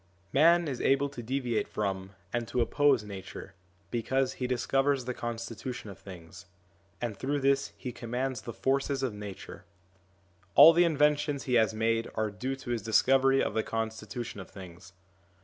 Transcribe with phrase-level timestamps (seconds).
[0.33, 3.53] Man is able to deviate from and to oppose Nature,
[3.91, 6.47] because he discovers the constitution of things,
[6.99, 9.63] and through this he commands the forces of Nature;
[10.55, 14.39] all the inventions he has made are due to his dis covery of the constitution
[14.39, 14.93] of things.